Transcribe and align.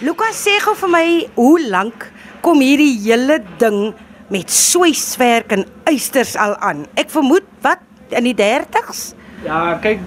Lukas 0.00 0.38
sê 0.40 0.54
gou 0.64 0.72
vir 0.80 0.88
my, 0.88 1.08
hoe 1.36 1.60
lank 1.68 2.06
kom 2.40 2.62
hierdie 2.64 2.94
hele 3.02 3.34
ding 3.60 3.90
met 4.32 4.48
sweiswerk 4.48 5.52
en 5.52 5.66
eisters 5.90 6.32
al 6.40 6.54
aan? 6.64 6.86
Ek 6.96 7.12
vermoed 7.12 7.44
wat 7.60 7.82
in 8.16 8.24
die 8.24 8.32
30s? 8.38 9.10
Ja, 9.44 9.76
kyk, 9.84 10.00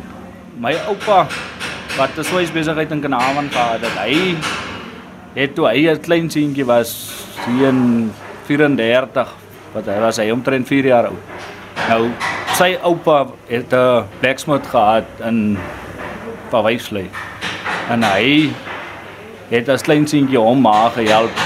my 0.58 0.74
oupa 0.90 1.28
wat 1.94 2.18
'n 2.18 2.26
sweis 2.26 2.50
besigheid 2.50 2.90
in 2.90 3.06
Kanavan 3.06 3.54
gehad 3.54 3.86
het, 3.86 3.94
hy 4.02 4.34
het 5.38 5.54
toe 5.54 5.70
hy 5.70 5.86
'n 5.86 6.02
klein 6.02 6.30
seentjie 6.30 6.66
was, 6.66 7.14
hier 7.46 7.70
in 7.70 8.10
34, 8.50 9.30
wat 9.76 9.86
hy 9.86 10.00
was 10.02 10.18
hy 10.18 10.32
omtrent 10.32 10.68
4 10.68 10.86
jaar 10.86 11.06
oud. 11.06 11.22
Nou, 11.90 12.10
sy 12.58 12.80
oupa 12.82 13.28
het 13.48 13.70
'n 13.72 14.10
blacksmith 14.22 14.66
gehad 14.66 15.06
in 15.22 15.58
Pawysley. 16.50 17.12
En 17.90 18.02
hy 18.02 18.50
het 19.54 19.70
as 19.70 19.84
klein 19.86 20.08
seentjie 20.10 20.40
hom 20.42 20.64
maar 20.66 20.90
gehelp 20.96 21.42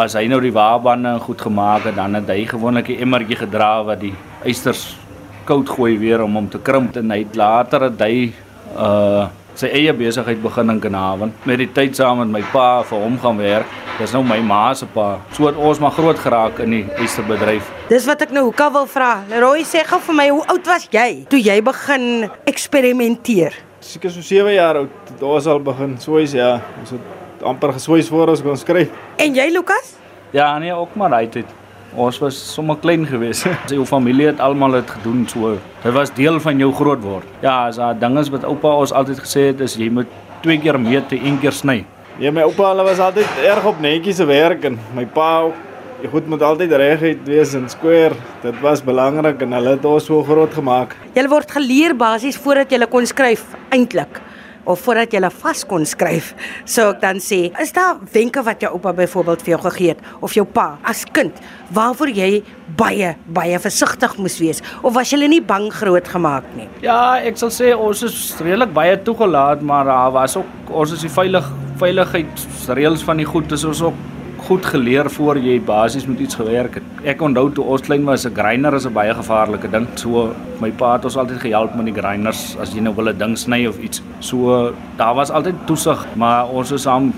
as 0.00 0.14
hy 0.16 0.24
nou 0.30 0.38
die 0.40 0.52
waarbande 0.54 1.18
goed 1.26 1.42
gemaak 1.44 1.84
het, 1.84 1.96
dan 1.98 2.16
het 2.16 2.30
hy 2.32 2.46
gewoonlik 2.48 2.88
'n 2.88 3.02
emmertjie 3.04 3.36
gedra 3.36 3.84
wat 3.84 4.00
die 4.00 4.14
eisters 4.44 4.96
koud 5.44 5.68
gooi 5.68 5.98
weer 5.98 6.22
om 6.22 6.34
hom 6.34 6.48
te 6.48 6.58
krimp 6.58 6.96
en 6.96 7.10
hy 7.10 7.18
het 7.18 7.36
later 7.36 7.90
het 7.90 8.00
hy 8.00 8.32
uh 8.76 9.28
sy 9.54 9.66
eie 9.66 9.92
besigheid 9.92 10.40
begin 10.42 10.70
in 10.70 10.80
Kanavan 10.80 11.32
met 11.44 11.58
die 11.58 11.68
tyd 11.68 11.96
saam 11.96 12.18
met 12.18 12.28
my 12.28 12.40
pa 12.52 12.82
vir 12.82 12.98
hom 13.02 13.18
gaan 13.18 13.36
werk. 13.36 13.66
Dis 13.98 14.12
nou 14.12 14.22
my 14.24 14.38
ma 14.40 14.72
se 14.74 14.86
pa. 14.86 15.18
So 15.32 15.46
het 15.46 15.56
ons 15.56 15.78
maar 15.78 15.90
groot 15.90 16.18
geraak 16.18 16.60
in 16.64 16.70
die 16.70 16.84
eisterbedryf. 16.96 17.68
Dis 17.90 18.06
wat 18.06 18.22
ek 18.22 18.30
nou 18.30 18.44
hoeka 18.44 18.70
wil 18.72 18.86
vra. 18.86 19.22
Leroy 19.28 19.64
sê 19.68 19.84
gou 19.84 20.00
vir 20.00 20.14
my, 20.14 20.28
hoe 20.30 20.46
oud 20.46 20.66
was 20.66 20.88
jy 20.90 21.26
toe 21.28 21.42
jy 21.42 21.60
begin 21.60 22.30
eksperimenteer? 22.46 23.52
Seker 23.80 24.10
so 24.10 24.22
7 24.22 24.54
jaar 24.54 24.76
oud. 24.76 25.16
Daar 25.18 25.28
was 25.28 25.46
al 25.46 25.60
begin 25.60 25.98
sweis 26.00 26.32
ja. 26.32 26.60
Ons 26.80 26.90
het 26.96 27.19
amper 27.42 27.72
gesweis 27.76 28.08
voor 28.08 28.34
ons 28.34 28.42
kon 28.42 28.56
skryf. 28.56 28.90
En 29.16 29.34
jy 29.34 29.48
Lukas? 29.52 29.96
Ja, 30.34 30.58
nee, 30.58 30.72
ook 30.74 30.94
maar 30.94 31.14
hy 31.16 31.26
het 31.26 31.56
ons 31.98 32.18
was 32.22 32.36
sommer 32.54 32.76
klein 32.78 33.06
geweest. 33.06 33.48
Sy 33.70 33.78
familie 33.88 34.28
het 34.30 34.40
almal 34.40 34.78
dit 34.78 34.90
gedoen 34.90 35.24
so. 35.28 35.56
Dit 35.82 35.94
was 35.96 36.12
deel 36.14 36.38
van 36.40 36.60
jou 36.62 36.70
groot 36.74 37.00
word. 37.02 37.26
Ja, 37.42 37.66
as 37.66 37.80
daar 37.80 37.98
dinge 37.98 38.22
is 38.22 38.30
wat 38.30 38.46
oupa 38.46 38.76
ons 38.82 38.92
altyd 38.94 39.22
gesê 39.24 39.48
het 39.50 39.64
is 39.66 39.74
jy 39.80 39.90
moet 39.90 40.10
twee 40.44 40.60
keer 40.62 40.78
meet 40.80 41.10
en 41.16 41.26
een 41.26 41.40
keer 41.42 41.56
sny. 41.56 41.80
Ja, 42.20 42.30
my 42.30 42.44
oupa 42.46 42.70
hulle 42.70 42.86
was 42.86 43.02
altyd 43.02 43.42
erg 43.48 43.66
op 43.66 43.80
netjies 43.82 44.20
se 44.20 44.28
werk 44.28 44.64
en 44.68 44.78
my 44.94 45.06
pa 45.06 45.32
ook. 45.48 45.66
Jy 46.00 46.08
goed 46.14 46.30
moet 46.32 46.42
altyd 46.42 46.72
reguit 46.80 47.26
wees 47.28 47.52
en 47.58 47.66
square. 47.68 48.16
Dit 48.40 48.56
was 48.64 48.80
belangrik 48.80 49.42
en 49.44 49.52
hulle 49.52 49.74
het 49.74 49.84
ons 49.84 50.06
so 50.08 50.22
groot 50.24 50.54
gemaak. 50.56 50.94
Jy 51.16 51.26
word 51.28 51.50
geleer 51.58 51.96
basies 51.96 52.38
voordat 52.40 52.72
jy 52.72 52.86
kon 52.88 53.08
skryf 53.08 53.44
eintlik 53.74 54.22
of 54.64 54.80
voordat 54.84 55.12
jy 55.14 55.30
vas 55.40 55.64
kon 55.64 55.86
skryf. 55.86 56.34
So 56.64 56.90
ek 56.94 57.00
dan 57.04 57.20
sê, 57.22 57.50
is 57.62 57.72
daar 57.72 57.98
wenke 58.12 58.42
wat 58.44 58.62
jou 58.62 58.72
oupa 58.76 58.92
byvoorbeeld 58.96 59.42
vir 59.44 59.54
jou 59.54 59.60
gegee 59.70 59.94
het 59.94 60.04
of 60.20 60.34
jou 60.36 60.44
pa 60.44 60.78
as 60.82 61.04
kind 61.12 61.36
waarvoor 61.74 62.10
jy 62.12 62.42
baie 62.78 63.14
baie 63.26 63.58
versigtig 63.62 64.16
moes 64.18 64.38
wees 64.40 64.62
of 64.82 64.94
was 64.94 65.12
jy 65.12 65.28
nie 65.28 65.40
bang 65.40 65.70
groot 65.72 66.06
gemaak 66.08 66.46
nie? 66.56 66.68
Ja, 66.84 67.18
ek 67.22 67.38
sal 67.40 67.52
sê 67.54 67.72
ons 67.74 68.02
is 68.06 68.16
redelik 68.40 68.72
baie 68.74 68.96
toegelaat, 69.04 69.62
maar 69.62 69.84
daar 69.88 70.14
was 70.14 70.36
ook 70.40 70.74
ons 70.82 70.94
is 70.96 71.04
die 71.06 71.12
veilig 71.12 71.46
veiligheidsreëls 71.80 73.04
van 73.06 73.20
die 73.22 73.28
goed 73.28 73.52
is 73.56 73.64
ons 73.64 73.82
ook 73.88 74.08
goed 74.46 74.66
geleer 74.66 75.10
voor 75.10 75.38
jy 75.38 75.60
basies 75.60 76.06
met 76.06 76.20
iets 76.20 76.34
gewerk 76.34 76.74
het. 76.80 76.82
Ek 77.04 77.22
onthou 77.22 77.48
toe 77.54 77.64
ons 77.64 77.82
klein 77.86 78.04
was, 78.04 78.26
'n 78.26 78.34
grinder 78.34 78.74
is 78.74 78.86
'n 78.86 78.92
baie 78.92 79.14
gevaarlike 79.14 79.70
ding. 79.70 79.86
So 79.94 80.34
my 80.60 80.70
pa 80.70 80.92
het 80.96 81.04
ons 81.04 81.16
altyd 81.16 81.40
gehelp 81.40 81.74
met 81.74 81.86
die 81.86 81.94
grinders 81.94 82.56
as 82.60 82.74
jy 82.74 82.80
nou 82.80 82.94
wil 82.94 83.08
'n 83.08 83.18
ding 83.18 83.36
sny 83.36 83.66
of 83.66 83.78
iets. 83.78 84.02
So 84.20 84.72
daar 84.96 85.14
was 85.14 85.30
altyd 85.30 85.54
toesig, 85.66 86.06
maar 86.16 86.48
ons 86.48 86.70
is 86.72 86.86
aan 86.86 87.12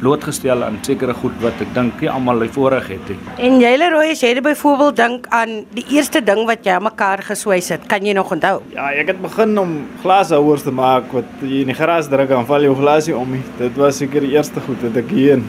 blootgestel 0.00 0.64
aan 0.64 0.76
sekere 0.84 1.14
goed 1.16 1.36
wat 1.40 1.60
ek 1.60 1.72
dink 1.76 2.00
nie 2.02 2.10
almal 2.12 2.42
hy 2.44 2.48
voorreg 2.52 2.88
het 2.92 3.08
nie. 3.08 3.18
En 3.48 3.60
jy 3.62 3.72
Leroy, 3.80 4.10
as 4.12 4.22
jy 4.24 4.34
byvoorbeeld 4.44 4.96
dink 4.96 5.28
aan 5.34 5.64
die 5.76 5.84
eerste 5.96 6.20
ding 6.24 6.44
wat 6.48 6.66
jy 6.66 6.76
aan 6.76 6.82
mekaar 6.82 7.22
geswys 7.26 7.70
het, 7.72 7.86
kan 7.88 8.04
jy 8.04 8.12
nog 8.16 8.32
onthou? 8.32 8.60
Ja, 8.74 8.90
ek 8.92 9.14
het 9.14 9.22
begin 9.22 9.56
om 9.58 9.76
glashouers 10.02 10.66
te 10.66 10.74
maak 10.74 11.12
wat 11.16 11.24
jy 11.42 11.62
in 11.64 11.72
die 11.72 11.78
gras 11.78 12.10
druk 12.12 12.30
en 12.30 12.48
val 12.48 12.66
jou 12.66 12.74
glasie 12.76 13.16
om. 13.16 13.38
Dit 13.58 13.76
was 13.80 14.02
seker 14.02 14.26
die 14.26 14.34
eerste 14.36 14.60
goed 14.66 14.82
wat 14.84 15.00
ek 15.00 15.08
hier 15.16 15.40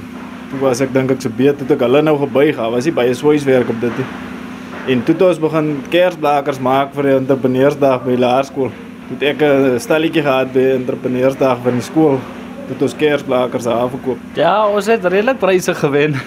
Toe 0.48 0.62
was 0.62 0.80
ek 0.80 0.94
dink 0.96 1.12
ek 1.12 1.24
so 1.24 1.34
beter 1.36 1.68
toe 1.68 1.76
ek 1.76 1.82
hulle 1.84 2.00
nou 2.06 2.14
gebuig 2.22 2.56
het. 2.56 2.72
Was 2.72 2.86
nie 2.88 2.96
baie 2.96 3.16
sweiswerk 3.18 3.68
op 3.74 3.82
dit 3.84 3.98
nie. 4.00 4.06
En 4.94 5.02
toe 5.04 5.16
het 5.18 5.26
ons 5.28 5.42
begin 5.44 5.74
kersblakers 5.92 6.62
maak 6.64 6.94
vir 6.96 7.10
die 7.10 7.16
entrepreneursdag 7.18 8.06
by 8.06 8.16
laerskool. 8.16 8.72
Toe 9.10 9.18
ek 9.28 9.44
'n 9.44 9.80
stalletjie 9.84 10.24
gehad 10.24 10.54
by 10.54 10.64
entrepreneursdag 10.78 11.60
van 11.66 11.76
die 11.76 11.84
skool. 11.84 12.16
Toe 12.68 12.76
het 12.76 12.86
ons 12.88 12.96
kersblakers 12.96 13.68
afgekoop. 13.68 14.18
Ja, 14.40 14.68
ons 14.68 14.88
het 14.88 15.06
redelik 15.06 15.40
pryse 15.40 15.76
gewen. 15.76 16.16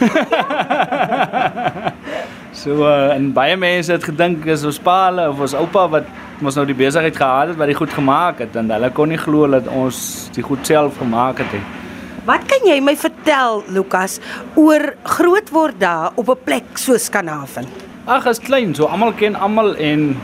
so 2.63 2.85
uh, 2.85 3.17
en 3.17 3.33
baie 3.33 3.57
mense 3.57 3.93
het 3.93 4.05
gedink 4.05 4.45
is 4.45 4.65
ons 4.65 4.79
pa 4.79 5.09
hulle 5.09 5.31
of 5.31 5.41
ons 5.41 5.55
oupa 5.55 5.89
wat 5.89 6.05
ons 6.43 6.55
nou 6.55 6.67
die 6.67 6.77
besigheid 6.77 7.17
gehad 7.17 7.49
het 7.49 7.57
wat 7.57 7.73
die 7.73 7.77
goed 7.77 7.93
gemaak 7.93 8.45
het 8.45 8.57
en 8.57 8.69
hulle 8.69 8.91
kon 8.91 9.09
nie 9.09 9.21
glo 9.21 9.49
dat 9.49 9.69
ons 9.69 10.29
die 10.37 10.45
goed 10.45 10.67
self 10.67 11.01
gemaak 11.01 11.39
het 11.39 11.53
nie. 11.57 11.80
Wat 12.29 12.43
kan 12.45 12.67
jy 12.69 12.75
my 12.85 12.93
vertel, 13.01 13.63
Lukas, 13.73 14.19
oor 14.61 14.91
groot 15.09 15.49
word 15.55 15.79
daar 15.81 16.13
op 16.21 16.29
'n 16.29 16.45
plek 16.45 16.77
so 16.77 16.93
Skandinawië? 16.99 17.65
Ag, 18.07 18.27
as 18.27 18.39
klein, 18.39 18.75
so 18.75 18.85
almal 18.85 19.13
ken 19.13 19.35
almal 19.35 19.75
en 19.77 20.17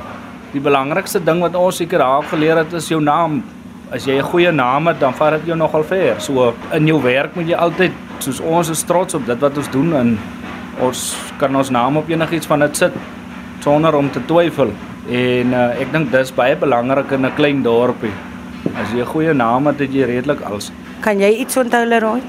die 0.53 0.61
belangrikste 0.61 1.25
ding 1.25 1.41
wat 1.41 1.55
ons 1.55 1.77
seker 1.77 1.99
daar 1.99 2.23
geleer 2.23 2.57
het 2.57 2.73
is 2.73 2.89
jou 2.89 3.01
naam. 3.01 3.43
As 3.91 4.05
jy 4.05 4.19
'n 4.19 4.23
goeie 4.23 4.53
naam 4.53 4.87
het, 4.87 5.01
dan 5.01 5.15
vat 5.15 5.31
dit 5.31 5.47
jou 5.47 5.57
nogal 5.57 5.84
ver. 5.84 6.21
So 6.21 6.55
in 6.73 6.87
jou 6.87 7.03
werk 7.03 7.34
moet 7.34 7.49
jy 7.49 7.57
altyd 7.57 7.93
soos 8.19 8.41
ons 8.41 8.69
is 8.69 8.83
trots 8.83 9.15
op 9.15 9.27
dit 9.27 9.39
wat 9.41 9.57
ons 9.57 9.71
doen 9.71 9.95
en 9.95 10.19
ons 10.81 11.17
kan 11.39 11.57
ons 11.57 11.71
naam 11.71 11.97
op 11.97 12.09
enigiets 12.09 12.47
van 12.47 12.59
dit 12.61 12.77
sit 12.77 12.93
sonder 13.61 13.95
om 13.95 14.11
te 14.11 14.21
twyfel. 14.27 14.71
En 15.09 15.53
uh, 15.53 15.81
ek 15.81 15.93
dink 15.93 16.13
dis 16.13 16.34
baie 16.34 16.57
belangrik 16.57 17.11
in 17.13 17.25
'n 17.25 17.34
klein 17.34 17.63
dorpie. 17.63 18.13
As 18.77 18.93
jy 18.93 19.01
'n 19.01 19.07
goeie 19.07 19.33
naam 19.33 19.67
het, 19.67 19.78
het 19.78 19.93
jy 19.93 20.05
redelik 20.05 20.41
alles. 20.41 20.71
Kan 21.05 21.21
jy 21.21 21.37
iets 21.43 21.57
onthou 21.61 21.84
Leroy? 21.87 22.23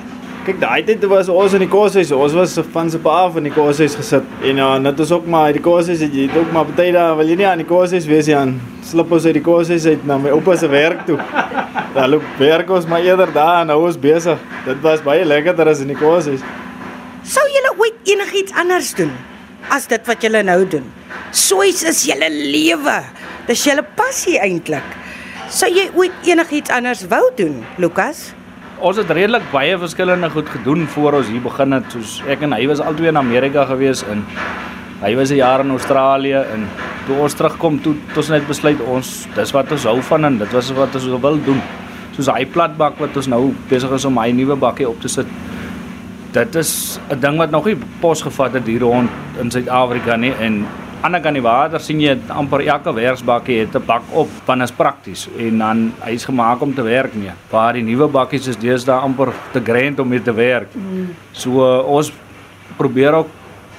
Kyk, 0.47 0.61
daai 0.61 0.83
tyd 0.87 1.03
was 1.11 1.27
ons 1.27 1.57
in 1.57 1.63
die 1.65 1.67
koshuis. 1.67 2.11
Ons 2.15 2.35
was 2.37 2.53
van 2.71 2.89
se 2.91 2.99
pa 3.03 3.17
af 3.25 3.35
in 3.39 3.49
die 3.49 3.51
koshuis 3.51 3.97
gesit. 3.99 4.27
En 4.47 4.61
ja, 4.61 4.67
net 4.79 4.99
is 5.03 5.11
ook 5.11 5.25
maar 5.27 5.51
die 5.55 5.63
koshuis 5.63 6.03
het 6.05 6.13
jy 6.15 6.29
ook 6.31 6.53
maar 6.55 6.69
baie 6.71 6.93
daar 6.95 7.17
wil 7.19 7.27
jy 7.27 7.35
nie 7.41 7.47
aan 7.49 7.59
die 7.59 7.67
koshuis 7.67 8.07
wees 8.07 8.29
nie 8.31 8.35
aan. 8.37 8.53
Slip 8.87 9.11
ons 9.11 9.27
uit 9.27 9.35
die 9.35 9.43
koshuis 9.43 9.87
uit 9.89 10.05
na 10.07 10.15
my 10.23 10.31
oupa 10.35 10.55
se 10.55 10.69
werk 10.71 11.03
toe. 11.09 11.17
Daar 11.97 12.07
loop 12.11 12.23
werk 12.39 12.69
ons 12.71 12.85
maar 12.87 13.01
eerder 13.01 13.31
daar 13.33 13.63
en 13.63 13.71
nou 13.71 13.79
is 13.89 13.97
besig. 13.97 14.39
Dit 14.67 14.79
was 14.85 15.01
baie 15.03 15.25
lekkerder 15.25 15.71
as 15.71 15.81
in 15.81 15.89
die 15.91 15.97
koshuis. 15.97 16.43
Sou 17.27 17.43
julle 17.51 17.73
ooit 17.81 18.11
enigiets 18.13 18.53
anders 18.55 18.93
doen 18.95 19.11
as 19.73 19.87
dit 19.91 20.07
wat 20.07 20.23
julle 20.23 20.43
nou 20.47 20.61
doen? 20.69 20.85
Soos 21.35 21.83
is 21.89 22.05
julle 22.07 22.29
lewe. 22.31 22.97
Dis 23.49 23.65
julle 23.67 23.83
passie 23.97 24.37
eintlik. 24.39 24.95
Sou 25.51 25.67
jy 25.71 25.89
ooit 25.95 26.27
enigiets 26.27 26.71
anders 26.75 27.03
wou 27.11 27.25
doen, 27.35 27.63
Lukas? 27.81 28.29
Ons 28.79 28.97
het 28.99 29.09
redelik 29.09 29.45
baie 29.51 29.77
verskillende 29.79 30.29
goed 30.29 30.49
gedoen 30.49 30.85
voor 30.93 31.19
ons 31.19 31.29
hier 31.31 31.41
begin 31.41 31.73
het. 31.77 31.87
Soos 31.93 32.19
ek 32.29 32.43
en 32.45 32.53
hy 32.53 32.67
was 32.69 32.81
albei 32.83 33.09
in 33.09 33.17
Amerika 33.17 33.65
gewees 33.69 34.03
en 34.05 34.23
hy 35.01 35.15
was 35.17 35.31
'n 35.31 35.41
jaar 35.41 35.61
in 35.65 35.71
Australië 35.71 36.45
en 36.53 36.67
toe 37.07 37.17
ons 37.17 37.33
terugkom 37.33 37.81
toe 37.81 37.95
het 38.07 38.17
ons 38.17 38.29
net 38.29 38.47
besluit 38.47 38.79
ons 38.81 39.27
dis 39.35 39.51
wat 39.51 39.71
ons 39.71 39.83
hou 39.83 40.01
van 40.01 40.25
en 40.25 40.37
dit 40.37 40.51
was 40.51 40.71
wat 40.71 40.95
ons 40.95 41.05
wil 41.05 41.39
doen. 41.43 41.61
Soos 42.15 42.27
hy 42.27 42.45
platbak 42.45 42.99
wat 42.99 43.17
ons 43.17 43.27
nou 43.27 43.53
besig 43.69 43.91
is 43.91 44.05
om 44.05 44.17
hy 44.17 44.31
nuwe 44.31 44.55
bakkie 44.55 44.89
op 44.89 45.01
te 45.01 45.07
sit. 45.07 45.27
Dit 46.31 46.55
is 46.55 46.99
'n 47.09 47.19
ding 47.19 47.37
wat 47.37 47.51
nog 47.51 47.65
nie 47.65 47.77
pos 47.99 48.21
gevat 48.21 48.53
het 48.53 48.67
hier 48.67 48.81
rond 48.81 49.09
in 49.41 49.51
Suid-Afrika 49.51 50.15
nie 50.15 50.33
en 50.39 50.65
ander 51.01 51.21
kan 51.21 51.35
die 51.37 51.43
water 51.43 51.81
sien 51.83 51.99
jy 52.01 52.15
amper 52.33 52.63
elke 52.65 52.93
werksbakkie 52.95 53.59
het 53.59 53.75
'n 53.75 53.85
bak 53.85 54.03
op 54.13 54.29
van 54.45 54.61
is 54.61 54.71
prakties 54.71 55.27
en 55.37 55.57
dan 55.57 55.93
hy's 56.01 56.25
gemaak 56.25 56.61
om 56.61 56.73
te 56.73 56.81
werk 56.81 57.13
mee. 57.13 57.31
Waar 57.49 57.73
die 57.73 57.83
nuwe 57.83 58.07
bakkies 58.07 58.47
is 58.47 58.57
deesdae 58.57 58.99
amper 58.99 59.33
te 59.53 59.61
grand 59.63 59.99
om 59.99 60.07
mee 60.07 60.21
te 60.21 60.33
werk. 60.33 60.75
Mm. 60.75 61.09
So 61.31 61.49
uh, 61.49 61.87
ons 61.87 62.11
probeer 62.77 63.13
ook 63.13 63.27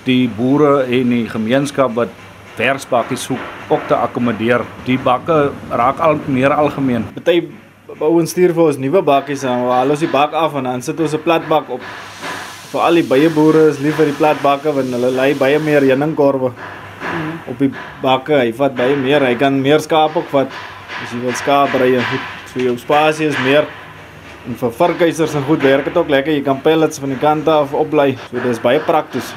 die 0.04 0.28
boere 0.28 0.84
en 0.84 1.08
die 1.08 1.28
gemeenskap 1.28 1.94
wat 1.94 2.08
werksbakkies 2.56 3.22
soek 3.22 3.38
ook 3.69 3.87
te 3.88 3.94
akkommodeer. 3.94 4.62
Die 4.84 4.98
bakke 4.98 5.50
raak 5.70 5.98
al 6.00 6.19
meer 6.26 6.52
algemeen. 6.52 7.04
Party 7.14 7.43
ouens 7.98 8.31
stuur 8.31 8.52
vir 8.54 8.64
ons 8.64 8.78
nuwe 8.78 9.02
bakkies 9.02 9.44
en 9.44 9.66
hulle 9.66 9.90
ons 9.90 10.00
die 10.00 10.10
bak 10.12 10.32
af 10.32 10.54
en 10.54 10.64
dan 10.64 10.82
sit 10.82 11.00
ons 11.00 11.14
'n 11.14 11.22
plat 11.22 11.48
bak 11.48 11.70
op. 11.70 11.81
Vir 12.72 12.81
al 12.81 12.94
die 12.94 13.02
baie 13.02 13.31
boere 13.31 13.69
is 13.69 13.78
lief 13.81 13.96
vir 13.96 14.06
die 14.06 14.19
plat 14.19 14.43
bakke 14.43 14.72
want 14.72 14.93
hulle 14.93 15.10
lei 15.10 15.34
baie 15.34 15.58
meer 15.58 15.81
heuningkorwe 15.81 16.52
op 17.50 17.59
die 17.62 17.70
bakke. 18.03 18.38
Hy 18.41 18.53
vat 18.56 18.76
baie 18.79 18.97
meer. 18.99 19.25
Hy 19.26 19.35
kan 19.41 19.61
meer 19.62 19.82
skaap 19.85 20.17
ook 20.19 20.29
vat. 20.32 20.53
As 20.99 21.12
jy 21.15 21.20
wil 21.23 21.37
skaap 21.38 21.75
ry 21.79 21.93
en 21.99 22.06
goed, 22.11 22.31
so 22.53 22.62
jou 22.62 22.76
spasie 22.81 23.29
is 23.31 23.38
meer. 23.47 23.69
En 24.49 24.56
vir 24.59 24.73
varkhuisers 24.79 25.35
en 25.38 25.44
goed 25.49 25.65
werk 25.67 25.91
dit 25.91 25.99
ook 26.00 26.11
lekker. 26.12 26.32
Jy 26.37 26.44
kan 26.47 26.62
pellets 26.65 27.00
van 27.03 27.12
die 27.15 27.20
kante 27.23 27.53
af 27.53 27.75
oplei. 27.76 28.15
So 28.31 28.43
dis 28.44 28.62
baie 28.65 28.81
prakties. 28.85 29.32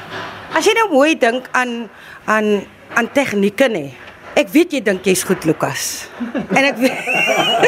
As 0.56 0.68
jy 0.68 0.76
nou 0.78 0.90
mooi 0.94 1.16
dink 1.20 1.50
aan 1.56 1.90
aan 2.30 2.62
aan 2.96 3.08
tegnieke 3.16 3.70
nê. 3.72 3.90
Ek 4.40 4.52
weet 4.52 4.78
jy 4.78 4.82
dink 4.84 5.06
jy's 5.08 5.24
goed 5.28 5.44
Lukas. 5.48 6.08
en 6.58 6.64
ek 6.64 6.80
weet, 6.80 7.10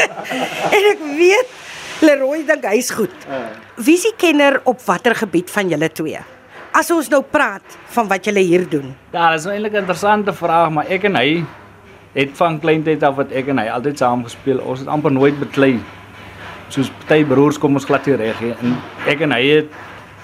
en 0.75 0.89
ek 0.93 1.03
weet 1.19 1.59
Leroy 2.03 2.43
dink 2.47 2.65
hy's 2.67 2.91
goed. 2.95 3.13
Wie 3.79 3.95
is 3.95 4.07
die 4.09 4.15
kenner 4.19 4.59
op 4.67 4.81
watter 4.87 5.15
gebied 5.15 5.51
van 5.51 5.71
julle 5.71 5.89
twee? 5.91 6.19
As 6.73 6.87
ons 6.89 7.05
nou 7.13 7.19
praat 7.21 7.75
van 7.93 8.07
wat 8.09 8.25
julle 8.25 8.41
hier 8.41 8.63
doen. 8.65 8.87
Ja, 9.13 9.27
dis 9.35 9.43
nou 9.45 9.53
eintlik 9.53 9.73
'n 9.73 9.83
interessante 9.85 10.33
vraag, 10.33 10.71
maar 10.71 10.87
ek 10.89 11.03
en 11.03 11.15
hy 11.15 11.45
het 12.15 12.31
van 12.33 12.59
kleintyd 12.59 13.03
af 13.03 13.15
wat 13.15 13.31
ek 13.31 13.47
en 13.47 13.59
hy 13.59 13.67
altyd 13.69 13.97
saam 13.97 14.23
gespeel. 14.23 14.57
Ons 14.57 14.79
het 14.79 14.87
amper 14.87 15.11
nooit 15.11 15.39
beklei. 15.39 15.79
Soos 16.69 16.89
party 16.89 17.23
broers 17.25 17.59
kom 17.59 17.75
ons 17.75 17.85
glad 17.85 18.05
nie 18.07 18.15
reg 18.15 18.41
nie. 18.41 18.53
En 18.61 18.77
ek 19.05 19.21
en 19.21 19.31
hy 19.31 19.43
het 19.47 19.67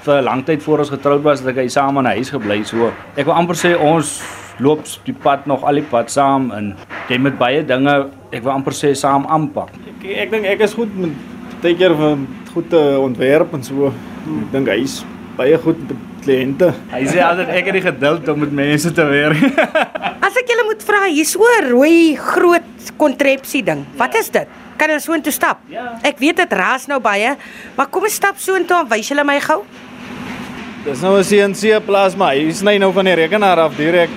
vir 0.02 0.22
'n 0.22 0.24
lang 0.24 0.46
tyd 0.46 0.64
voor 0.64 0.80
ons 0.80 0.90
getroud 0.90 1.22
was, 1.22 1.42
dat 1.42 1.56
hy 1.56 1.68
saam 1.68 1.98
in 1.98 2.04
'n 2.04 2.16
huis 2.18 2.30
gebly. 2.30 2.64
So 2.64 2.92
ek 3.16 3.26
wil 3.26 3.36
amper 3.36 3.56
sê 3.56 3.78
ons 3.78 4.24
loop 4.60 4.86
die 5.06 5.14
pad 5.14 5.46
nog 5.46 5.64
al 5.64 5.76
die 5.76 5.90
pad 5.90 6.10
saam 6.10 6.52
en 6.52 6.76
jy 7.10 7.18
met 7.20 7.38
baie 7.38 7.64
dinge, 7.64 8.10
ek 8.32 8.44
wil 8.44 8.54
amper 8.54 8.74
sê 8.74 8.96
saam 8.96 9.26
aanpak. 9.26 9.70
Ek 10.02 10.18
ek 10.18 10.32
dink 10.32 10.46
ek 10.46 10.62
is 10.62 10.74
goed 10.74 10.98
met 10.98 11.12
baie 11.62 11.76
keer 11.76 11.96
van 11.96 12.28
goed 12.54 12.70
te 12.70 12.98
ontwerp 13.00 13.54
en 13.54 13.64
so. 13.64 13.88
Ek 13.88 14.52
dink 14.52 14.68
hy's 14.68 15.06
baie 15.38 15.58
goed 15.58 15.78
met 15.88 16.09
kliënte. 16.30 16.70
Hy 16.94 17.04
sê 17.10 17.22
altyd 17.26 17.52
ek 17.58 17.70
het 17.70 17.78
die 17.80 17.86
geduld 17.86 18.32
om 18.32 18.42
met 18.44 18.56
mense 18.62 18.92
te 18.94 19.06
werk. 19.10 19.42
As 20.26 20.38
ek 20.38 20.52
julle 20.52 20.66
moet 20.68 20.86
vra, 20.86 21.04
hier's 21.10 21.34
so 21.34 21.46
'n 21.58 21.70
rooi 21.72 22.16
groot 22.16 22.94
kontrepsie 23.02 23.64
ding. 23.66 23.86
Wat 23.98 24.16
is 24.16 24.30
dit? 24.30 24.48
Kan 24.80 24.94
ons 24.96 25.04
soontoe 25.04 25.34
stap? 25.34 25.60
Ja. 25.68 26.00
Ek 26.04 26.20
weet 26.22 26.38
dit 26.40 26.54
raas 26.54 26.88
nou 26.88 27.00
baie, 27.04 27.36
maar 27.76 27.88
kom 27.92 28.06
ons 28.08 28.16
stap 28.16 28.38
soontoe 28.38 28.84
en 28.84 28.90
wys 28.90 29.10
julle 29.10 29.26
my 29.26 29.40
gou. 29.40 29.64
Dis 30.86 31.02
nou 31.02 31.18
'n 31.18 31.24
CNC 31.24 31.80
plasma. 31.86 32.32
Hy 32.34 32.52
sny 32.52 32.78
nou 32.78 32.92
van 32.94 33.06
die 33.06 33.16
rekenaar 33.16 33.60
af 33.60 33.76
direk 33.76 34.10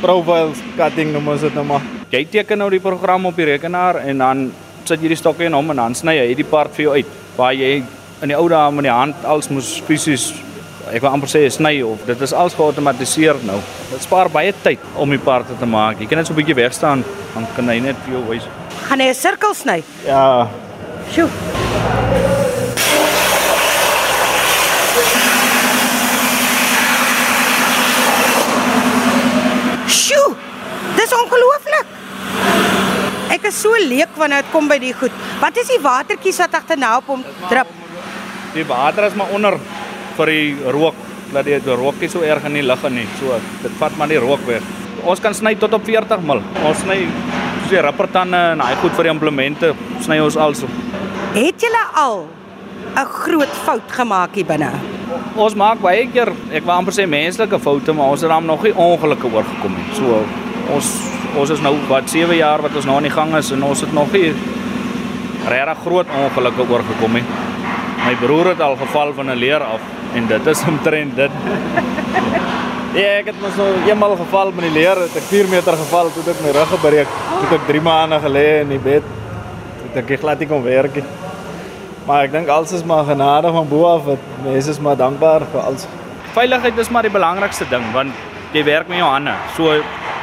profile 0.00 0.52
cutting 0.76 1.12
noem 1.12 1.28
ons 1.28 1.40
dit 1.40 1.54
nou 1.54 1.64
maar. 1.64 1.82
Jy 2.10 2.24
teken 2.24 2.58
nou 2.58 2.70
die 2.70 2.80
program 2.80 3.26
op 3.26 3.36
die 3.36 3.44
rekenaar 3.44 3.96
en 3.96 4.18
dan 4.18 4.52
sit 4.84 5.00
jy 5.00 5.08
die 5.08 5.16
stokke 5.16 5.44
in 5.44 5.52
hom 5.52 5.70
en 5.70 5.76
dan 5.76 5.94
sny 5.94 6.18
hy 6.18 6.34
die 6.34 6.44
part 6.44 6.74
vir 6.74 6.84
jou 6.84 6.94
uit. 6.94 7.06
Waar 7.36 7.54
jy 7.54 7.82
in 8.22 8.28
die 8.28 8.36
ou 8.36 8.48
dae 8.48 8.70
met 8.72 8.84
die 8.84 8.92
hand 8.92 9.24
als 9.24 9.48
moes 9.48 9.80
fisies 9.86 10.32
ek 10.92 11.02
wil 11.02 11.10
amper 11.10 11.28
sê 11.28 11.50
sny 11.50 11.82
of 11.82 12.04
dit 12.06 12.20
is 12.22 12.32
alles 12.32 12.54
geautomatiseer 12.54 13.36
nou. 13.44 13.58
Dit 13.90 14.02
spaar 14.02 14.28
baie 14.28 14.52
tyd 14.62 14.78
om 14.96 15.10
die 15.10 15.18
parte 15.18 15.56
te 15.58 15.66
maak. 15.66 16.00
Jy 16.00 16.06
kan 16.06 16.18
net 16.18 16.26
so 16.26 16.32
'n 16.32 16.36
bietjie 16.36 16.54
wegstaan 16.54 17.04
dan 17.34 17.46
kan 17.56 17.68
hy 17.68 17.78
net 17.80 17.96
vir 18.04 18.14
jou 18.14 18.24
wys. 18.28 18.48
Gaan 18.88 19.00
hy 19.00 19.08
'n 19.08 19.14
sirkel 19.14 19.54
sny? 19.54 19.82
Ja, 20.06 20.48
Sjoe. 21.12 21.28
Sjoe. 29.88 30.34
Dis 30.98 31.14
ongelooflik. 31.16 31.86
Ek 33.32 33.48
is 33.48 33.60
so 33.62 33.72
leek 33.88 34.12
wanneer 34.20 34.44
dit 34.44 34.52
kom 34.52 34.68
by 34.68 34.78
die 34.82 34.92
goed. 34.96 35.14
Wat 35.40 35.56
is 35.60 35.70
die 35.72 35.80
watertjies 35.84 36.40
wat 36.44 36.56
agterna 36.60 36.96
op 37.00 37.08
hom 37.12 37.24
drup? 37.48 37.72
Die 38.54 38.64
water 38.68 39.08
is 39.08 39.16
maar 39.16 39.32
onder 39.36 39.58
vir 40.18 40.32
die 40.32 40.72
rook 40.74 40.98
dat 41.32 41.44
die, 41.44 41.58
die 41.60 41.76
rook 41.76 42.00
nie 42.00 42.10
so 42.10 42.24
erg 42.24 42.46
in 42.48 42.58
die 42.58 42.66
lug 42.66 42.84
in 42.88 43.00
nie. 43.00 43.06
So 43.20 43.38
dit 43.62 43.74
vat 43.80 43.96
maar 43.98 44.10
die 44.10 44.20
rook 44.22 44.44
weg. 44.48 44.64
Ons 45.08 45.22
kan 45.22 45.36
sny 45.36 45.54
tot 45.60 45.76
op 45.76 45.84
40 45.86 46.24
mil. 46.26 46.42
Ons 46.66 46.82
sny 46.82 46.98
soos 47.04 47.70
die 47.72 47.84
rippertande 47.84 48.40
en 48.54 48.64
daai 48.64 48.80
goed 48.82 48.96
vir 48.96 49.08
die 49.08 49.14
implemente 49.14 49.72
sny 50.04 50.18
ons 50.24 50.38
also. 50.40 50.70
Het 51.36 51.66
julle 51.66 51.84
al 51.94 52.26
'n 52.96 53.06
groot 53.22 53.54
fout 53.64 53.92
gemaak 53.92 54.34
hier 54.34 54.46
binne? 54.46 54.72
Ons 55.36 55.54
maak 55.54 55.80
baie 55.80 56.06
keer, 56.12 56.32
ek 56.52 56.64
wou 56.64 56.74
amper 56.74 56.92
sê 56.92 57.06
menslike 57.06 57.58
foute, 57.58 57.92
maar 57.92 58.06
ons 58.06 58.20
het 58.20 58.30
dan 58.30 58.46
nog 58.46 58.62
nie 58.62 58.72
ongelukke 58.74 59.26
oorgekom 59.26 59.74
nie. 59.76 59.94
So 59.94 60.24
ons 60.74 60.88
ons 61.36 61.50
is 61.50 61.60
nou 61.60 61.76
wat 61.88 62.08
7 62.10 62.36
jaar 62.36 62.62
wat 62.62 62.74
ons 62.74 62.86
nou 62.86 62.96
aan 62.96 63.02
die 63.02 63.10
gang 63.10 63.36
is 63.36 63.50
en 63.52 63.62
ons 63.62 63.80
het 63.80 63.92
nog 63.92 64.12
nie 64.12 64.34
regtig 65.48 65.78
groot 65.84 66.06
ongelukke 66.22 66.66
oorgekom 66.70 67.12
nie. 67.12 67.24
My 68.06 68.14
broer 68.14 68.46
het 68.46 68.60
al 68.60 68.76
geval 68.76 69.12
van 69.12 69.30
'n 69.30 69.38
leer 69.38 69.62
af 69.62 69.80
en 70.14 70.26
dit 70.26 70.46
is 70.46 70.64
omtrent 70.68 71.16
dit. 71.16 71.30
Ja, 72.96 73.18
ek 73.18 73.26
het 73.28 73.36
mos 73.42 73.52
nou 73.60 73.66
eenmal 73.84 74.14
geval 74.16 74.48
met 74.56 74.64
die 74.64 74.72
leer, 74.72 74.96
het 74.96 75.16
ek 75.20 75.26
4 75.28 75.48
meter 75.52 75.76
geval 75.76 76.08
toe 76.14 76.22
ek 76.32 76.38
my 76.40 76.54
rug 76.56 76.70
gebreek. 76.72 77.10
Toe 77.42 77.58
ek 77.58 77.66
3 77.68 77.82
maande 77.84 78.16
gelê 78.24 78.44
in 78.62 78.72
die 78.72 78.78
bed. 78.80 79.04
Toe 79.82 80.00
ek 80.00 80.14
glad 80.22 80.40
nie 80.40 80.48
kon 80.48 80.64
werk 80.64 80.96
nie. 80.96 81.04
Maar 82.08 82.24
ek 82.24 82.32
dink 82.32 82.48
alles 82.48 82.72
is 82.72 82.86
maar 82.88 83.04
genade 83.04 83.52
van 83.52 83.68
bo 83.68 83.84
af. 83.90 84.08
Mense 84.46 84.72
is 84.72 84.80
maar 84.80 84.96
dankbaar 84.96 85.44
vir 85.52 85.60
alles. 85.60 85.84
Veiligheid 86.32 86.80
is 86.80 86.88
maar 86.88 87.04
die 87.04 87.12
belangrikste 87.12 87.68
ding 87.68 87.84
want 87.92 88.56
jy 88.56 88.64
werk 88.64 88.88
met 88.88 89.02
jou 89.02 89.12
hande. 89.12 89.36
So 89.60 89.76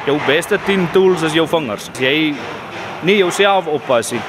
jou 0.09 0.17
beste 0.25 0.57
10 0.65 0.89
tools 0.97 1.21
is 1.29 1.37
jou 1.37 1.45
vingers. 1.47 1.91
As 1.93 2.01
jy 2.01 2.33
nie 3.05 3.19
jouself 3.21 3.69
oppas 3.69 4.09
nie, 4.11 4.25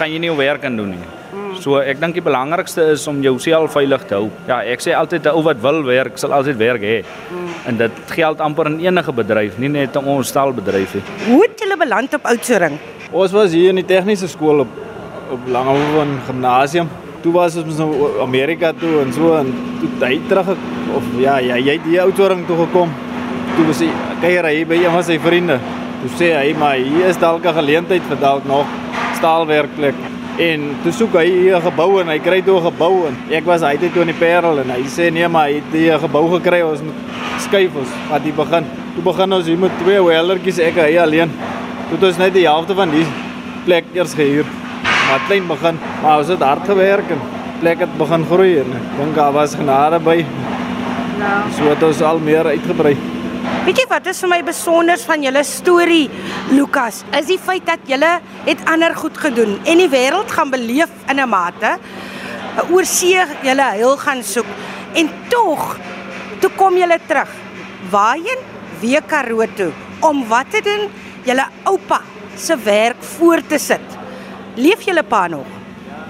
gaan 0.00 0.08
jy 0.08 0.24
nie 0.24 0.32
jou 0.32 0.40
werk 0.40 0.64
kan 0.64 0.80
doen 0.80 0.96
nie. 0.96 1.17
So 1.60 1.80
ek 1.82 1.98
dink 2.00 2.14
die 2.14 2.22
belangrikste 2.22 2.84
is 2.92 3.06
om 3.10 3.20
jouself 3.22 3.72
veilig 3.74 4.04
te 4.08 4.14
hou. 4.14 4.28
Ja, 4.46 4.60
ek 4.62 4.80
sê 4.84 4.94
altyd 4.94 5.26
'n 5.26 5.34
ou 5.34 5.42
wat 5.42 5.60
wil 5.60 5.82
werk, 5.84 6.18
sal 6.18 6.32
altyd 6.32 6.56
werk 6.56 6.82
hê. 6.82 7.04
En 7.66 7.76
dit 7.76 7.92
geld 8.06 8.40
amper 8.40 8.66
in 8.66 8.78
enige 8.80 9.12
bedryf, 9.12 9.58
nie 9.58 9.68
net 9.68 9.96
in 9.96 10.04
ons 10.04 10.28
stalbedryf 10.28 10.94
nie. 10.94 11.02
Hoe 11.26 11.42
het 11.42 11.58
julle 11.60 11.76
beland 11.76 12.14
op 12.14 12.24
Oudtshoorn? 12.24 12.78
Ons 13.12 13.32
was 13.32 13.52
hier 13.52 13.70
in 13.70 13.76
die 13.76 13.84
tegniese 13.84 14.28
skool 14.28 14.60
op 14.60 14.68
op 15.30 15.40
Langhoven 15.46 16.20
gimnasium. 16.26 16.88
Toe 17.20 17.32
was 17.32 17.56
ons 17.56 17.76
nou 17.76 18.20
Amerika 18.22 18.72
toe 18.72 19.00
en 19.02 19.12
so 19.12 19.34
en 19.36 19.52
toe 19.80 20.06
hy 20.06 20.20
terug 20.28 20.54
of 20.96 21.04
ja, 21.20 21.38
ja, 21.38 21.56
jy 21.56 21.72
het 21.76 21.84
hier 21.84 22.02
Oudtshoorn 22.02 22.46
toe 22.46 22.56
gekom. 22.66 22.92
Toe 23.56 23.66
was 23.66 23.80
hy 23.80 23.90
kuier 24.22 24.44
hy 24.44 24.64
by 24.64 24.74
een 24.74 24.94
van 24.94 25.04
sy 25.04 25.18
vriende. 25.18 25.58
Toe 26.02 26.10
sê 26.16 26.30
hy 26.36 26.54
maar 26.58 26.76
hier 26.76 27.08
is 27.08 27.18
dalk 27.18 27.44
'n 27.44 27.58
geleentheid 27.60 28.02
vir 28.08 28.16
dalk 28.20 28.44
nog 28.44 28.66
staalwerkplek. 29.18 30.17
En 30.38 30.68
toe 30.84 30.92
soek 30.94 31.16
hy 31.18 31.26
hier 31.26 31.56
'n 31.56 31.62
gebou 31.62 32.00
en 32.00 32.08
hy 32.08 32.18
kry 32.18 32.42
toe 32.42 32.58
'n 32.60 32.70
gebou 32.70 33.06
en 33.08 33.16
ek 33.30 33.44
was 33.44 33.60
hy 33.60 33.76
het 33.76 33.92
toe 33.92 34.02
in 34.02 34.12
die 34.14 34.20
Parel 34.20 34.60
en 34.60 34.70
hy 34.70 34.82
sê 34.86 35.10
nee 35.12 35.28
maar 35.28 35.48
hy 35.48 35.54
het 35.54 35.74
'n 35.74 36.00
gebou 36.06 36.38
gekry 36.38 36.62
ons 36.62 36.80
moet 36.80 36.94
skuif 37.38 37.74
ons 37.74 37.88
wat 38.10 38.22
hy 38.22 38.32
begin. 38.32 38.64
Toe 38.94 39.02
begin 39.02 39.32
ons 39.32 39.46
hier 39.46 39.58
met 39.58 39.72
twee 39.82 40.00
weldertjies 40.02 40.58
ek 40.58 40.76
hy 40.76 40.96
alleen. 40.98 41.30
Toe 41.88 41.96
het 41.96 42.04
ons 42.04 42.18
net 42.18 42.32
die 42.34 42.46
helfte 42.46 42.74
van 42.74 42.90
die 42.90 43.06
plek 43.64 43.84
eers 43.94 44.14
gehuur. 44.14 44.46
Maar 45.08 45.20
klein 45.26 45.46
begin, 45.48 45.78
maar 46.02 46.18
ons 46.18 46.28
het 46.28 46.42
hard 46.42 46.64
gewerk 46.66 47.10
en 47.10 47.20
plek 47.60 47.78
het 47.78 47.98
begin 47.98 48.24
groei 48.24 48.58
en 48.58 48.72
ek 48.78 48.98
dink 48.98 49.14
daar 49.14 49.32
was 49.32 49.54
genade 49.54 49.98
by. 49.98 50.24
Nou. 51.18 51.50
So 51.56 51.70
het 51.70 51.82
ons 51.82 52.02
al 52.02 52.18
meer 52.18 52.46
uitgebrei. 52.46 53.17
Weet 53.66 53.80
jy 53.80 53.86
wat 53.90 54.06
is 54.10 54.20
vir 54.22 54.30
my 54.30 54.38
besonder 54.46 55.00
van 55.08 55.24
julle 55.24 55.40
storie, 55.46 56.06
Lukas? 56.52 57.00
Is 57.16 57.26
die 57.30 57.38
feit 57.40 57.64
dat 57.66 57.82
julle 57.90 58.10
het 58.46 58.62
ander 58.70 58.94
goed 58.96 59.18
gedoen 59.18 59.56
en 59.64 59.82
die 59.82 59.88
wêreld 59.90 60.30
gaan 60.34 60.52
beleef 60.52 60.92
in 61.10 61.20
'n 61.20 61.28
mate. 61.28 61.78
'n 62.56 62.72
Oorsee 62.74 63.24
julle 63.42 63.66
heil 63.74 63.96
gaan 63.96 64.22
soek 64.22 64.46
en 64.94 65.10
tog 65.28 65.76
toe 66.40 66.50
kom 66.56 66.76
julle 66.76 66.98
terug. 67.06 67.30
Waarheen? 67.90 68.40
Weer 68.80 69.02
Karoo 69.02 69.46
toe 69.56 69.72
om 70.00 70.28
wat 70.28 70.50
te 70.50 70.60
doen? 70.60 70.88
Julle 71.24 71.46
oupa 71.64 72.00
se 72.36 72.56
werk 72.56 73.02
voort 73.02 73.48
te 73.48 73.58
sit. 73.58 73.86
Leef 74.54 74.82
julle 74.82 75.02
pa 75.02 75.26
nog? 75.26 75.46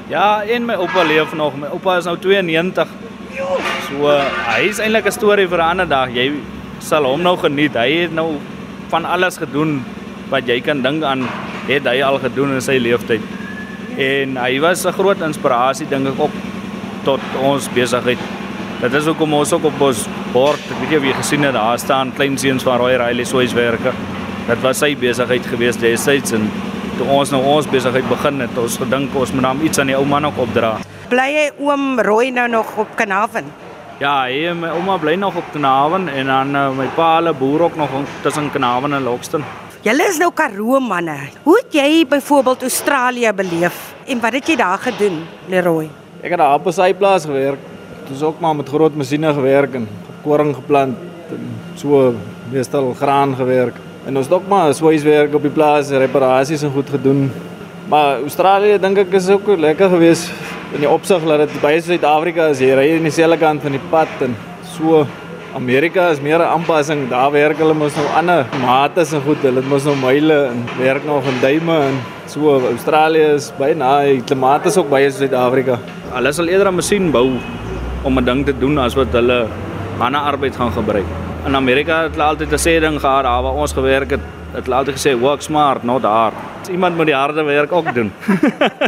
Ja, 0.09 0.43
en 0.43 0.64
my 0.64 0.75
oupa 0.75 1.02
leef 1.02 1.33
nog. 1.33 1.57
My 1.57 1.67
oupa 1.67 1.97
is 1.97 2.05
nou 2.05 2.19
92. 2.19 2.88
So 3.88 4.09
uh, 4.09 4.25
hy 4.55 4.69
is 4.69 4.78
eintlik 4.78 5.07
'n 5.07 5.12
storie 5.12 5.49
vir 5.49 5.59
'n 5.59 5.71
ander 5.71 5.88
dag. 5.88 6.09
Jy 6.11 6.33
sal 6.85 7.05
hom 7.09 7.23
nou 7.23 7.37
geniet. 7.41 7.77
Hy 7.77 8.05
het 8.05 8.15
nou 8.15 8.37
van 8.93 9.05
alles 9.05 9.39
gedoen 9.41 9.79
wat 10.33 10.49
jy 10.49 10.61
kan 10.65 10.83
dink 10.85 11.05
aan, 11.05 11.25
het 11.69 11.87
hy 11.89 12.01
al 12.05 12.19
gedoen 12.23 12.57
in 12.57 12.65
sy 12.65 12.79
lewenstyd. 12.81 13.25
En 13.99 14.37
hy 14.39 14.61
was 14.61 14.87
'n 14.87 14.93
groot 14.93 15.21
inspirasie 15.21 15.89
dink 15.89 16.07
ek 16.07 16.21
ook 16.21 16.35
tot 17.05 17.21
ons 17.43 17.69
besigheid. 17.75 18.19
Dit 18.81 18.95
is 18.95 19.07
hoekom 19.07 19.33
ons 19.35 19.53
ook 19.53 19.65
op 19.65 19.81
ons 19.81 20.07
bord, 20.33 20.61
ek 20.71 20.91
weet 20.91 21.03
jy 21.03 21.13
gesien 21.13 21.43
het, 21.43 21.55
daar 21.55 21.79
staan 21.79 22.13
klein 22.13 22.39
seuns 22.39 22.63
van 22.63 22.79
Roy 22.79 22.95
Riley 22.95 23.25
Soiswerke. 23.25 23.93
Dit 24.49 24.61
was 24.63 24.79
sy 24.79 24.95
besigheid 24.95 25.47
gewees 25.47 25.77
destyds 25.77 26.33
en 26.33 26.51
toe 26.99 27.07
ons 27.07 27.31
nou 27.31 27.43
ons 27.43 27.67
besigheid 27.67 28.09
begin 28.09 28.41
het, 28.41 28.59
ons 28.59 28.79
gedink 28.79 29.15
ons 29.15 29.33
moet 29.33 29.45
hom 29.45 29.63
iets 29.63 29.79
aan 29.79 29.87
die 29.87 29.97
ou 29.97 30.05
man 30.05 30.27
ook 30.27 30.39
opdra. 30.39 30.77
Bly 31.09 31.29
hy 31.35 31.51
oom 31.59 32.01
Roy 32.01 32.31
nou 32.31 32.49
nog 32.49 32.77
op 32.77 32.97
Kanaven? 32.97 33.68
Ja, 33.99 34.28
hy 34.28 34.45
en 34.47 34.61
my 34.62 34.69
ouma 34.76 34.95
bly 35.02 35.17
nog 35.19 35.35
op 35.40 35.47
Kanaven 35.50 36.05
en 36.07 36.28
dan 36.31 36.52
uh, 36.55 36.69
my 36.71 36.85
pa 36.95 37.17
hulle 37.17 37.33
boer 37.35 37.64
ook 37.64 37.76
nog 37.76 37.90
tussen 38.23 38.47
Kanaven 38.55 38.93
en 38.95 39.02
Lockston. 39.02 39.43
Julle 39.83 40.05
is 40.07 40.21
nou 40.23 40.28
Karoo 40.31 40.78
manne. 40.78 41.17
Hoe 41.43 41.57
het 41.57 41.75
jy 41.75 42.05
byvoorbeeld 42.07 42.62
Australië 42.62 43.33
beleef 43.35 43.81
en 44.07 44.21
wat 44.23 44.37
het 44.38 44.52
jy 44.52 44.55
daar 44.61 44.78
gedoen, 44.78 45.17
Leroy? 45.50 45.88
Ek 46.23 46.31
het 46.31 46.38
daar 46.38 46.55
op 46.55 46.69
'n 46.71 46.76
syplaas 46.76 47.26
gewerk. 47.26 47.59
Dit 48.07 48.17
is 48.17 48.23
ook 48.23 48.38
maar 48.40 48.55
met 48.57 48.69
groot 48.69 48.95
masjiene 48.95 49.35
gewerk 49.35 49.75
en 49.75 49.88
koring 50.23 50.55
geplant 50.55 50.97
en 51.31 51.59
so 51.75 52.14
meestal 52.52 52.95
graan 52.95 53.35
gewerk. 53.35 53.75
En 54.07 54.17
ons 54.17 54.26
het 54.26 54.35
ook 54.35 54.47
maar 54.49 54.75
swaiswerk 54.75 55.35
op 55.35 55.43
die 55.43 55.50
plaas, 55.50 55.90
reparasies 55.90 56.62
en 56.62 56.71
goed 56.71 56.90
gedoen. 56.90 57.33
Maar 57.88 58.21
Australië 58.21 58.78
dink 58.78 58.99
ek 58.99 59.12
is 59.12 59.28
ook 59.28 59.57
lekker 59.57 59.88
geweest 59.88 60.31
in 60.75 60.81
die 60.81 60.91
opsig 60.91 61.25
dat 61.25 61.39
dit 61.47 61.61
baie 61.61 61.81
Suid-Afrika 61.81 62.51
is. 62.53 62.61
Jy 62.61 62.75
ry 62.75 62.91
aan 62.97 63.09
dieselfde 63.09 63.39
kant 63.39 63.63
van 63.63 63.73
die 63.73 63.87
pad 63.91 64.09
en 64.21 64.37
so 64.77 65.07
Amerika 65.55 66.11
is 66.11 66.21
meer 66.21 66.39
'n 66.39 66.53
aanpassing. 66.55 67.09
Daar 67.09 67.33
werk 67.33 67.59
hulle 67.59 67.75
mos 67.75 67.97
nou 67.97 68.07
ander 68.17 68.47
mates 68.61 69.13
en 69.13 69.23
goed. 69.23 69.43
Hulle 69.43 69.63
mos 69.63 69.85
nou 69.85 69.97
myle 69.97 70.47
en 70.53 70.67
werk 70.79 71.05
nog 71.05 71.25
in 71.25 71.41
duime 71.41 71.79
en 71.89 71.99
So 72.29 72.61
Australië 72.61 73.39
is 73.39 73.47
baie 73.57 73.73
na, 73.75 74.03
die 74.05 74.21
klimaat 74.21 74.67
is 74.69 74.77
ook 74.77 74.91
baie 74.93 75.09
Suid-Afrika. 75.09 75.79
Hulle 76.13 76.33
sal 76.37 76.51
eerder 76.53 76.69
'n 76.69 76.77
masjien 76.77 77.11
bou 77.11 77.41
om 78.05 78.19
'n 78.19 78.25
ding 78.25 78.45
te 78.45 78.53
doen 78.53 78.79
as 78.79 78.95
wat 78.95 79.13
hulle 79.13 79.47
manne 79.99 80.19
arbeid 80.19 80.57
gaan 80.57 80.73
gebruik. 80.73 81.28
In 81.49 81.57
Amerika 81.57 82.02
het 82.05 82.12
hulle 82.12 82.26
altyd 82.28 82.50
'n 82.52 82.61
sê 82.61 82.73
ding 82.81 83.00
gehad, 83.00 83.25
daar 83.25 83.43
waar 83.43 83.57
ons 83.57 83.73
gewerk 83.73 84.11
het, 84.11 84.21
het 84.52 84.64
hulle 84.64 84.76
altyd 84.76 84.97
gesê 84.99 85.19
work 85.19 85.43
smart, 85.43 85.83
not 85.83 86.02
hard. 86.02 86.35
Iemand 86.71 86.97
moet 86.97 87.07
die 87.07 87.14
harde 87.14 87.43
werk 87.43 87.73
ook 87.73 87.95
doen. 87.95 88.12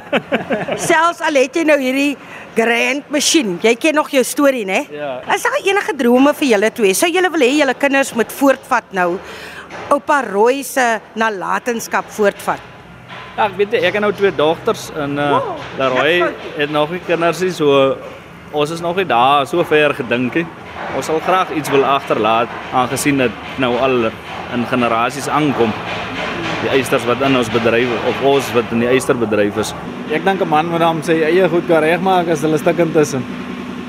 Selfs 0.90 1.20
al 1.20 1.34
het 1.40 1.56
jy 1.56 1.62
nou 1.64 1.78
hierdie 1.80 2.16
grand 2.54 3.08
masjien, 3.10 3.58
jy 3.62 3.74
ken 3.76 3.94
nog 3.94 4.10
jou 4.10 4.24
storie, 4.24 4.66
né? 4.66 4.84
Ja. 4.90 5.22
Is 5.34 5.42
daar 5.42 5.56
enige 5.64 5.96
drome 5.96 6.34
vir 6.34 6.48
julle 6.48 6.70
twee? 6.72 6.94
Sou 6.94 7.10
julle 7.10 7.30
wil 7.30 7.40
hê 7.40 7.50
julle 7.62 7.74
kinders 7.74 8.12
moet 8.12 8.32
voortvat 8.32 8.92
nou 8.92 9.18
oupa 9.88 10.20
Roy 10.20 10.62
se 10.62 11.00
nalatenskap 11.14 12.04
voortvat? 12.12 12.60
Ja, 13.36 13.46
ek 13.46 13.56
weet 13.56 13.74
ek 13.74 13.92
het 13.94 14.00
nou 14.02 14.12
twee 14.12 14.34
dogters 14.36 14.90
en 14.96 15.16
uh 15.16 15.30
Wow, 15.30 15.56
daar 15.78 15.90
Roy 15.96 16.34
het 16.58 16.70
nog 16.70 16.90
nie 16.90 17.00
kinders 17.06 17.40
nie, 17.40 17.52
so 17.52 17.96
ons 18.52 18.70
is 18.70 18.80
nog 18.80 18.96
nie 18.96 19.06
daar 19.06 19.46
so 19.46 19.64
ver 19.64 19.94
gedink 19.94 20.34
nie. 20.34 20.46
Ons 20.96 21.06
sal 21.06 21.20
graag 21.22 21.52
iets 21.54 21.70
wil 21.70 21.84
agterlaat 21.86 22.50
aangesien 22.74 23.20
dit 23.22 23.58
nou 23.62 23.72
al 23.78 24.10
in 24.54 24.66
generasies 24.70 25.28
aankom. 25.30 25.72
Die 26.64 26.72
eisters 26.74 27.06
wat 27.08 27.22
in 27.24 27.38
ons 27.38 27.50
bedryf 27.52 27.92
of 28.10 28.24
ons 28.32 28.50
wat 28.56 28.72
in 28.74 28.82
die 28.84 28.90
eisterbedryf 28.90 29.60
is. 29.62 29.74
Ek 30.12 30.24
dink 30.24 30.42
'n 30.42 30.48
man 30.48 30.66
moet 30.66 30.82
hom 30.82 31.02
sy 31.02 31.22
eie 31.22 31.48
goed 31.48 31.66
kan 31.68 31.82
regmaak 31.82 32.28
as 32.28 32.42
hulle 32.42 32.58
stik 32.58 32.78
intussen. 32.78 33.24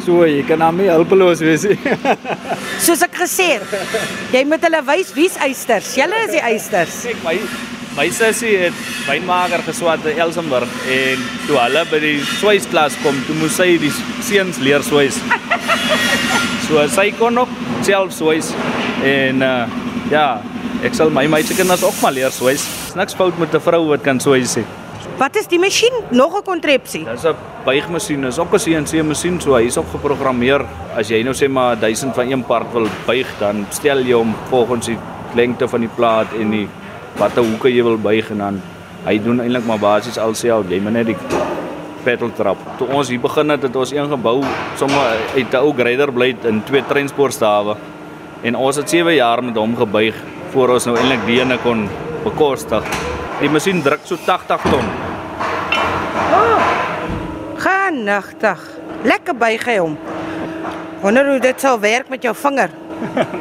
So 0.05 0.25
jy 0.25 0.43
kan 0.43 0.61
hom 0.61 0.77
nie 0.77 0.89
hulpeloos 0.89 1.41
wees 1.41 1.63
nie. 1.63 1.77
Soos 2.85 3.01
ek 3.01 3.15
gesê 3.15 3.59
het, 3.59 4.01
jy 4.31 4.45
moet 4.45 4.61
hulle 4.61 4.81
wys 4.85 5.13
wie's 5.13 5.37
eisters. 5.37 5.95
Julle 5.97 6.25
is 6.25 6.31
die 6.31 6.41
eisters. 6.41 7.05
Kyk 7.05 7.23
my 7.23 7.37
my 7.97 8.07
sussie 8.15 8.55
het 8.57 8.73
wynmaker 9.07 9.63
geswat 9.67 10.05
in 10.05 10.19
Elsenburg 10.23 10.69
en 10.87 11.23
toe 11.47 11.57
hulle 11.59 11.83
by 11.91 11.99
die 12.03 12.17
swysklas 12.39 12.95
kom, 13.03 13.17
toe 13.27 13.35
moes 13.35 13.57
sy 13.59 13.75
die 13.81 13.91
seuns 14.23 14.61
leer 14.63 14.85
swys. 14.85 15.19
So 16.71 16.79
sy 16.87 17.09
kon 17.19 17.35
ook 17.41 17.49
self 17.83 18.13
swys 18.15 18.53
en 19.03 19.43
uh 19.43 19.65
ja, 20.11 20.41
ek 20.83 20.95
sal 20.95 21.11
my 21.11 21.23
meisie 21.31 21.55
kinders 21.55 21.83
ook 21.87 21.97
maar 22.03 22.13
leer 22.15 22.31
swys. 22.35 22.63
Dis 22.63 22.95
niks 22.99 23.15
fout 23.15 23.37
met 23.39 23.53
'n 23.55 23.59
vrou 23.59 23.87
wat 23.89 24.03
kan 24.03 24.19
swys 24.19 24.55
nie. 24.55 24.65
Wat 25.17 25.35
is 25.35 25.47
die 25.47 25.59
masjien? 25.59 25.93
Nog 26.11 26.35
'n 26.37 26.43
kontrepsie. 26.43 27.05
Dis 27.05 27.25
'n 27.25 27.35
buigmasjien, 27.65 28.23
is 28.23 28.39
ook 28.39 28.53
'n 28.53 28.59
CNC 28.59 29.03
masjien, 29.03 29.41
so 29.41 29.55
hy's 29.55 29.77
ook 29.77 29.89
geprogrammeer. 29.91 30.65
As 30.95 31.09
jy 31.09 31.23
nou 31.23 31.33
sê 31.33 31.49
maar 31.49 31.79
1000 31.79 32.15
van 32.15 32.31
een 32.31 32.43
part 32.43 32.71
wil 32.73 32.87
buig, 33.05 33.27
dan 33.39 33.65
stel 33.69 33.99
jy 33.99 34.13
hom 34.13 34.35
volgens 34.49 34.85
die 34.85 34.97
lengte 35.35 35.67
van 35.67 35.79
die 35.79 35.89
plaat 35.95 36.27
en 36.39 36.49
die 36.49 36.67
watter 37.19 37.43
hoeke 37.43 37.69
jy 37.71 37.83
wil 37.83 37.97
buig 37.97 38.29
en 38.31 38.37
dan 38.37 38.61
hy 39.05 39.17
doen 39.23 39.41
eintlik 39.41 39.65
maar 39.65 39.81
basies 39.81 40.17
al 40.21 40.35
self. 40.37 40.69
Jy 40.69 40.79
moet 40.83 40.93
net 40.99 41.11
die 41.11 41.17
pedal 42.05 42.31
trap. 42.37 42.57
Toe 42.79 42.87
ons 42.93 43.09
hier 43.11 43.21
begin 43.21 43.53
het, 43.53 43.63
het 43.67 43.75
ons 43.75 43.93
een 43.93 44.09
gebou 44.09 44.41
sommer 44.79 45.17
uit 45.35 45.53
'n 45.53 45.61
ou 45.61 45.73
grader 45.73 46.11
blade 46.11 46.47
in 46.47 46.63
twee 46.63 46.83
treinspoorstawe. 46.87 47.75
En 48.43 48.55
ons 48.55 48.75
het 48.75 48.89
7 48.89 49.13
jaar 49.13 49.43
met 49.43 49.55
hom 49.55 49.75
gebuig 49.75 50.15
voor 50.51 50.69
ons 50.69 50.85
nou 50.85 50.97
eintlik 50.97 51.25
die 51.25 51.39
ene 51.39 51.57
kon 51.57 51.89
bekostig. 52.23 52.83
Die 53.39 53.49
masjien 53.49 53.81
druk 53.81 53.99
so 54.03 54.17
80 54.25 54.61
ton. 54.61 54.85
Genigtig. 57.55 58.59
Lekker 59.03 59.35
buig 59.35 59.65
hy 59.65 59.77
hom. 59.77 59.97
Wonder 61.01 61.29
hoe 61.29 61.39
dit 61.39 61.61
sal 61.61 61.79
werk 61.79 62.09
met 62.09 62.23
jou 62.23 62.35
vinger. 62.35 62.69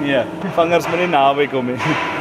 Nee, 0.00 0.22
vingers 0.56 0.88
moet 0.88 0.98
nie 0.98 1.10
naby 1.12 1.46
kom 1.52 1.66
nie. 1.66 2.19